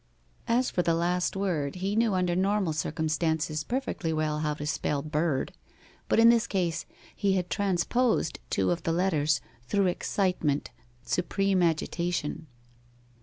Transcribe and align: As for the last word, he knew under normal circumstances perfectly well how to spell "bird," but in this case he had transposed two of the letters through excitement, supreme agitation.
As 0.47 0.71
for 0.71 0.81
the 0.81 0.95
last 0.95 1.35
word, 1.35 1.75
he 1.75 1.95
knew 1.95 2.15
under 2.15 2.35
normal 2.35 2.73
circumstances 2.73 3.63
perfectly 3.63 4.11
well 4.11 4.39
how 4.39 4.55
to 4.55 4.65
spell 4.65 5.03
"bird," 5.03 5.53
but 6.09 6.17
in 6.17 6.29
this 6.29 6.47
case 6.47 6.87
he 7.15 7.33
had 7.33 7.51
transposed 7.51 8.39
two 8.49 8.71
of 8.71 8.81
the 8.81 8.93
letters 8.93 9.41
through 9.67 9.85
excitement, 9.85 10.71
supreme 11.03 11.61
agitation. 11.61 12.47